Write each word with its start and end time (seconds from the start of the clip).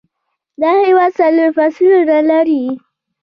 دا 0.61 0.71
هیواد 0.85 1.11
څلور 1.19 1.49
فصلونه 1.57 2.17
لري 2.29 2.63